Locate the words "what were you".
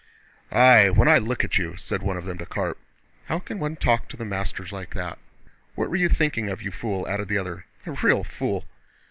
5.75-6.09